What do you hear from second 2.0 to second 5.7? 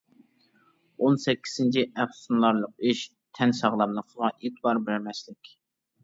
ئەپسۇسلىنارلىق ئىش، تەن ساغلاملىقىغا ئېتىبار بەرمەسلىك.